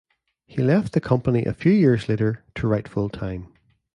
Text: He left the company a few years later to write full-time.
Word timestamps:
He 0.47 0.63
left 0.63 0.93
the 0.93 0.99
company 0.99 1.45
a 1.45 1.53
few 1.53 1.71
years 1.71 2.09
later 2.09 2.43
to 2.55 2.67
write 2.67 2.87
full-time. 2.87 3.53